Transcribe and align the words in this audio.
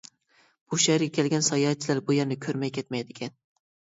بۇ 0.71 0.79
شەھەرگە 0.85 1.09
كەلگەن 1.17 1.43
ساياھەتچىلەر 1.47 2.01
بۇ 2.07 2.17
يەرنى 2.19 2.37
كۆرمەي 2.45 2.75
كەتمەيدىكەن. 2.79 3.37